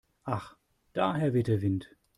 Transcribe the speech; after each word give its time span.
Ach 0.23 0.57
daher 0.93 1.35
weht 1.35 1.45
der 1.45 1.61
Wind. 1.61 1.95